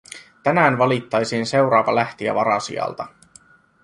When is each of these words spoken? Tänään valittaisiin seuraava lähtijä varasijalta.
Tänään 0.43 0.77
valittaisiin 0.77 1.45
seuraava 1.45 1.95
lähtijä 1.95 2.35
varasijalta. 2.35 3.07